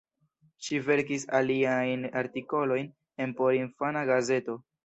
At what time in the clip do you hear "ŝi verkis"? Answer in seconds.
0.67-1.25